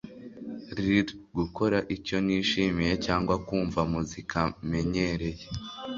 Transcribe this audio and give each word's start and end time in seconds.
rr 0.77 1.07
Gukora 1.37 1.77
icyo 1.95 2.17
nishimiye 2.25 2.93
cyangwa 3.05 3.35
kumva 3.47 3.79
muzika 3.91 4.39
menyereye 4.69 5.45